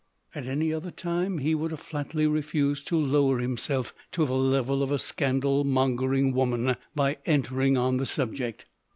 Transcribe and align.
At 0.33 0.47
any 0.47 0.73
other 0.73 0.89
time, 0.89 1.37
he 1.37 1.53
would 1.53 1.69
have 1.69 1.79
flatly 1.79 2.25
refused 2.25 2.87
to 2.87 2.97
lower 2.97 3.37
himself 3.37 3.93
to 4.13 4.25
the 4.25 4.33
level 4.33 4.81
of 4.81 4.89
a 4.89 4.97
scandal 4.97 5.63
mongering 5.63 6.33
woman, 6.33 6.75
by 6.95 7.19
entering 7.27 7.77
on 7.77 7.97
the 7.97 8.07
subject. 8.07 8.65